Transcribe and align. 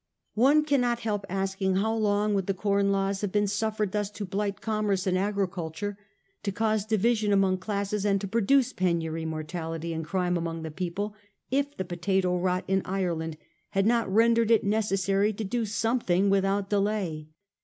One 0.33 0.65
cannot 0.65 1.01
help 1.01 1.27
asking 1.29 1.75
how 1.75 1.93
long 1.93 2.33
would 2.33 2.47
the 2.47 2.55
Com 2.55 2.89
Laws 2.91 3.21
have 3.21 3.31
been 3.31 3.45
suffered 3.45 3.91
thus 3.91 4.09
to 4.09 4.25
blight 4.25 4.59
com 4.59 4.87
merce 4.87 5.05
and 5.05 5.15
agriculture, 5.15 5.95
to 6.41 6.51
cause 6.51 6.85
division 6.87 7.31
among 7.31 7.59
classes, 7.59 8.03
and 8.03 8.19
to 8.19 8.27
produce 8.27 8.73
penury, 8.73 9.25
mortality 9.25 9.93
and 9.93 10.03
crime 10.03 10.37
among 10.37 10.63
the 10.63 10.71
people, 10.71 11.13
if 11.51 11.77
the 11.77 11.85
potato 11.85 12.35
rot 12.35 12.63
in 12.67 12.81
Ireland 12.83 13.37
had 13.77 13.85
not 13.85 14.11
rendered 14.11 14.49
it 14.49 14.63
necessary 14.63 15.33
to 15.33 15.43
do 15.43 15.65
something 15.65 16.31
without 16.31 16.67
delay 16.71 17.27